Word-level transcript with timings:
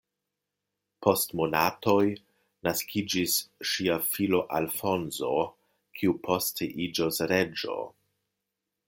Post 1.07 1.33
monatoj 1.41 2.05
naskiĝis 2.67 3.37
ŝia 3.73 3.99
filo 4.15 4.41
Alfonso, 4.61 5.31
kiu 6.01 6.17
poste 6.29 6.71
iĝos 6.87 7.25
reĝo. 7.35 7.79